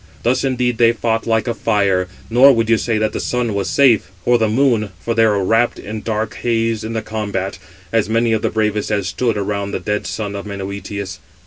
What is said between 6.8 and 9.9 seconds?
in the combat, as many of the bravest as stood around the